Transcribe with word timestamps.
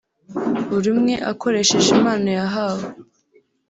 buri 0.69 0.87
umwe 0.95 1.13
akoresheje 1.31 1.89
impano 1.97 2.29
yahawe 2.37 2.85